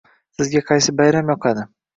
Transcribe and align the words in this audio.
Sizga 0.37 0.63
qaysi 0.71 0.97
bayram 1.03 1.33
yoqadi? 1.37 1.71